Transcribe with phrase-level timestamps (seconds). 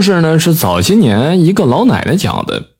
[0.00, 2.70] 故事呢是早些年一个老奶奶讲的。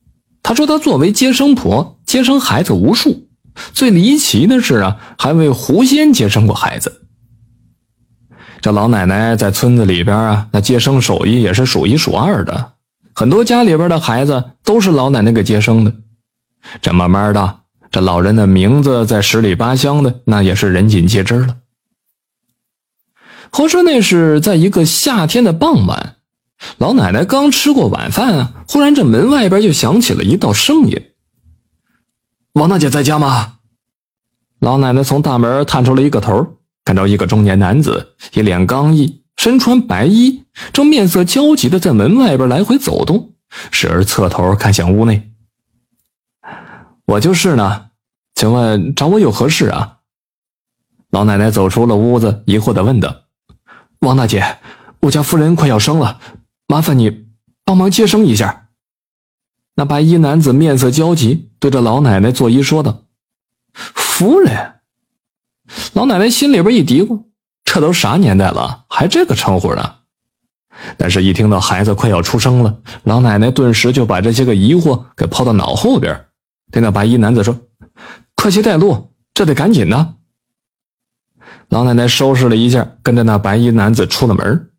[0.43, 3.29] 她说她作为接生婆，接生孩子无数，
[3.75, 7.03] 最离奇的是啊，还为狐仙接生过孩子。
[8.63, 12.73] 这老奶奶在村子里边啊，那接生手艺也是数一数二的，
[13.15, 15.93] 很多家里边的孩子都是老奶奶给接生的。
[16.81, 17.57] 这慢慢的，
[17.91, 21.57] 这老人的名字在十里八乡的那也是人尽皆知了。
[23.51, 26.17] 话说那是在一个夏天的傍晚，
[26.79, 31.13] 老奶奶刚吃过晚饭啊，忽然这门外边就响起了一道声音
[32.55, 33.59] ：“王大姐在家吗？”
[34.61, 43.33] 老奶奶从大门探出了一个头，看到一个中年男子，一脸刚毅，身穿白衣，正面色焦急的在门外边来回走动，
[43.71, 45.31] 时而侧头看向屋内。
[47.07, 47.87] “我就是呢，
[48.35, 49.97] 请问找我有何事啊？”
[51.11, 53.23] 老奶奶走出了屋子，疑惑的问道。
[54.01, 54.59] 王大姐，
[55.01, 56.21] 我家夫人快要生了，
[56.71, 57.27] 麻烦你
[57.65, 58.69] 帮忙接生一下。
[59.75, 63.03] 那白衣男子面色焦急，对着老奶奶作揖说道
[63.75, 64.75] ：“夫人。”
[65.95, 67.25] 老奶奶心里边一嘀咕
[67.65, 69.97] ：“这都啥年代了，还这个称呼呢？”
[70.97, 76.27] 但是，一听到孩子快要出生了，老奶奶顿时就把这些个疑惑给抛到脑后边，
[76.71, 77.61] 对那白衣男子说
[78.37, 80.15] ：“快些带路，这得赶紧呢。”
[81.69, 84.70] 老奶奶收拾了一下，跟着那白衣男子出了门。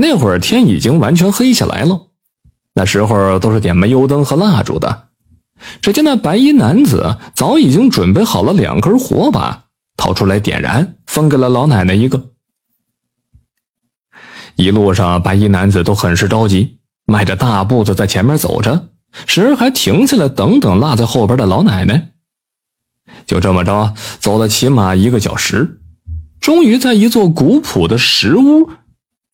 [0.00, 2.06] 那会儿天已经完全黑下来了，
[2.74, 5.08] 那时候都是点煤油灯和蜡烛的。
[5.82, 9.64] 只见那白衣男子早已经准备好了两根火把，
[9.96, 12.30] 掏出来点燃，分给了老奶奶一个。
[14.54, 18.90] 一路上，白衣男子都很是着急，迈着大步子在前面走着，
[19.26, 22.12] 时而还停下来等等落在后边的老奶奶。
[23.26, 25.80] 就这么着，走了起码一个小时。
[26.40, 28.70] 终于在一座古朴的石屋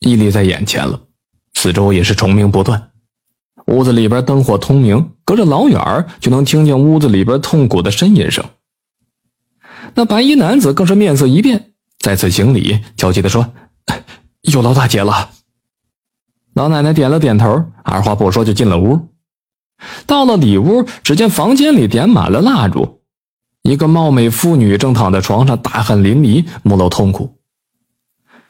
[0.05, 1.01] 屹立在眼前了，
[1.55, 2.91] 四周也是虫鸣不断。
[3.67, 8.45] 屋子里边灯火通明，隔着老远就能听见屋子里边痛苦的呻吟声。
[9.95, 13.55] 那白衣男子更是面色一变，再次行礼，焦急地说
[14.43, 15.31] ：“有劳大姐了。”
[16.55, 19.09] 老奶奶点了点头，二话不说就进了屋。
[20.07, 23.01] 到了里屋，只见房间里点满了蜡烛。
[23.63, 27.39] 一个貌美妇女正躺在床上，大汗淋漓，目露痛苦。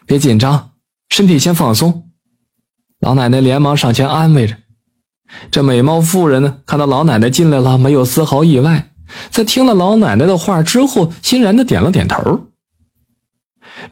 [0.06, 0.73] 别紧张，
[1.15, 2.11] 身体先放松。
[2.99, 4.57] 老奶奶连忙上前安慰着。
[5.49, 8.91] 这美貌妇人呢，看到老奶奶进来了，没有丝毫意外，
[9.31, 12.49] 在听了老奶奶的话之后，欣然的点了点头。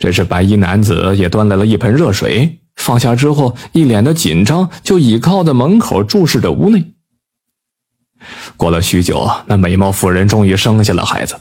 [0.00, 6.92] 这时，白衣男子也端来了一盆热水，放下之后，一脸的紧张，就倚靠在门口，注视着屋内。
[8.56, 11.36] 过了许久，那美貌妇人终于生下了孩子。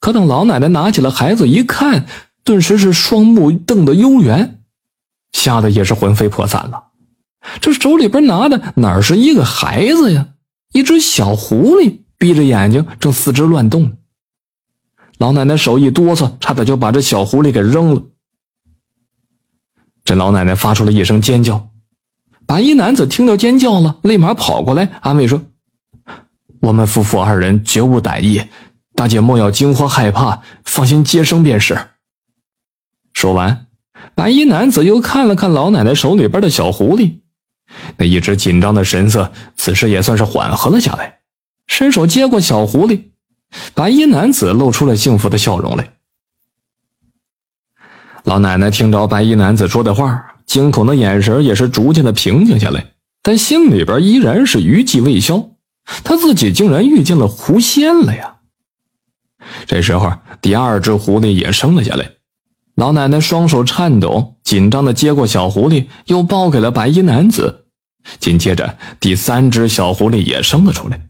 [0.00, 2.06] 可等老奶奶拿起了孩子一看，
[2.44, 4.57] 顿时是双目瞪得幽圆，
[5.32, 6.84] 吓得也是魂飞魄散了。
[7.60, 10.28] 这手里边拿的哪是一个孩子呀？
[10.72, 13.96] 一只小狐狸，闭着眼睛正四肢乱动。
[15.18, 18.02] 老奶奶手一哆嗦，差点就把这小狐狸给扔了。
[20.04, 21.70] 这老奶奶发出了一声尖叫，
[22.46, 25.42] 白衣男子听到尖叫了，立马跑过来安慰说。
[26.60, 28.42] 我们夫妇二人绝无歹意，
[28.94, 31.78] 大姐莫要惊慌害怕，放心接生便是。
[33.12, 33.67] 说完，
[34.14, 37.18] 白衣男子又看了看老奶奶手里边的小狐狸，
[37.96, 41.20] 那一直紧张的神色，此时也算是缓和了下来，
[41.66, 43.04] 伸手接过小狐狸，
[43.74, 45.92] 白衣男子露出了幸福的笑容来。
[48.24, 52.84] 老奶奶听着白衣男子说的话，惊恐的眼神也是逐渐的平静下来，
[53.22, 55.50] 但心里边依然是余悸未消。
[56.04, 58.36] 他自己竟然遇见了狐仙了呀！
[59.66, 62.10] 这时候，第二只狐狸也生了下来。
[62.78, 67.64] 老奶奶双手颤抖，紧张的接过小狐狸，又抱给了白衣男子。
[68.20, 71.00] 紧接着，第三只小狐狸也生了出来。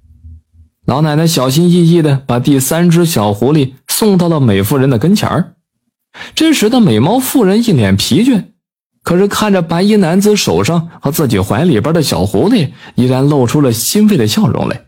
[0.87, 5.57] 老奶奶小心翼翼的把第三只小狐狸送到了美妇人的跟前儿。
[6.35, 8.45] 这时的美貌妇人一脸疲倦。
[9.03, 14.87] 可是看着白衣男子手上和自己怀里边的小狐狸，依然露出了欣慰的笑容来。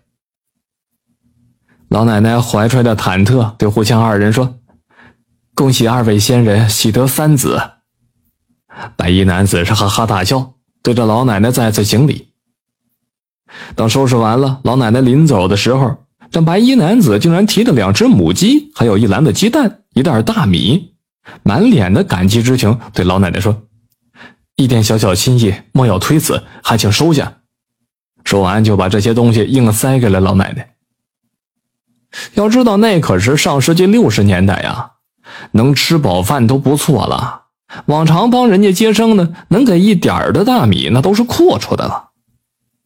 [1.91, 4.55] 老奶奶怀揣着忐忑，对胡强二人说
[5.61, 7.61] ：“恭喜二位仙人喜得三子。”
[8.97, 12.33] 白衣男子是哈哈大笑，对着老奶奶再次行礼。
[13.77, 15.99] 等收拾完了，老奶奶临走的时候，
[16.31, 20.95] 这白衣男子竟然提着两只母鸡，还有一篮子鸡蛋，一袋大米，
[21.43, 23.65] 满脸的感激之情，对老奶奶说。
[24.57, 27.41] 一点小小心意，莫要推辞，还请收下。
[28.25, 30.71] 说完，就把这些东西硬塞给了老奶奶。
[32.33, 34.93] 要知道，那可是上世纪六十年代呀，
[35.53, 37.43] 能吃饱饭都不错了。
[37.87, 42.11] 往常帮人家接生呢，能给一点儿的大米，那都是阔绰的了。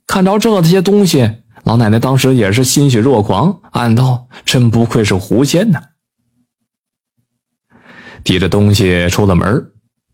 [0.06, 5.80] 看着这些东西，老奶奶当时也是欣喜若狂，暗道：真不愧是狐仙呐！
[8.22, 9.72] 提着东西出了门，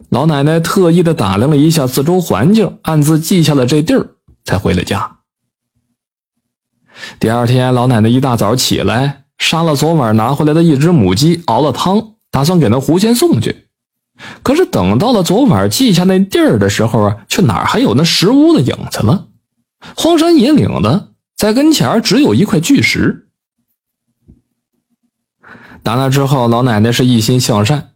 [0.08, 5.18] 老奶奶特意的打量了一下四周环境，暗自记下了这地儿，才回了家。
[7.18, 13.66] 第二天，老奶奶一大早起来，杀了昨晚拿回来的一只母鸡，熬了汤，打算给那狐仙送去。
[14.42, 19.28] 可是等到了昨晚记下那地儿的时候啊，却哪还有那石屋的影子了？
[19.96, 23.28] 荒山野岭的，在跟前只有一块巨石。
[25.82, 27.92] 打那之后，老奶奶是一心向善。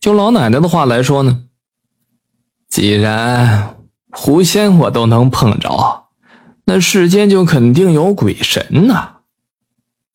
[0.00, 1.44] 就老奶奶的话来说呢，
[2.70, 3.76] 既然
[4.10, 6.04] 狐仙我都能碰着，
[6.64, 9.16] 那世间就肯定有鬼神呐。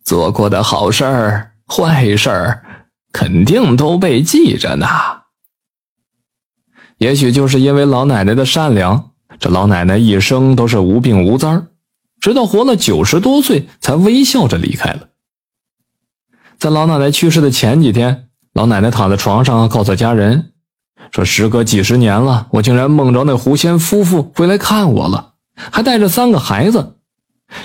[0.04, 2.63] 做过的好事儿、坏事儿，
[3.14, 4.86] 肯定都被记着呢。
[6.98, 11.62] 也许就是因为老奶奶的善良，这老奶奶一生都是无病无灾
[12.20, 15.10] 直到活了九十多岁，才微笑着离开了。
[16.58, 18.28] 在老奶奶去世的前几天。
[18.54, 20.54] 老奶奶躺在床上，告诉家人
[21.12, 26.98] 说：“时隔几十年了，我竟然梦着那狐仙夫妇回来看我了，还带着三个孩子。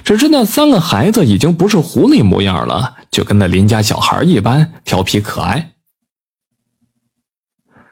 [0.03, 5.73] 只是那三个孩子已经不是狐狸模样了，就跟那邻家小孩一般调皮可爱。”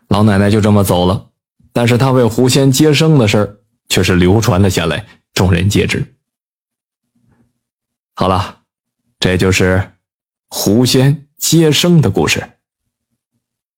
[0.09, 1.31] 老奶奶就这么走了，
[1.73, 6.15] 但是她为狐仙接生的事却是流传了下来，众人皆知。
[8.15, 8.63] 好了，
[9.19, 9.93] 这就是
[10.49, 12.56] 狐仙接生的故事。